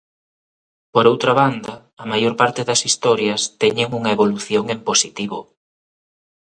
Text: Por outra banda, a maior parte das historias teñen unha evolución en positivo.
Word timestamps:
Por 0.93 1.03
outra 1.11 1.31
banda, 1.41 1.73
a 2.03 2.05
maior 2.11 2.33
parte 2.41 2.61
das 2.69 2.81
historias 2.87 3.41
teñen 3.61 3.89
unha 3.99 4.13
evolución 4.15 4.63
en 4.75 4.79
positivo. 4.89 5.39